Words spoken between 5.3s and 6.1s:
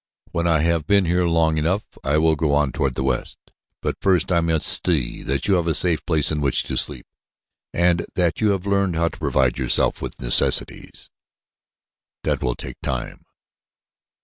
you have a safe